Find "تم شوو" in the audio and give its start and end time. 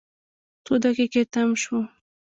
1.33-1.79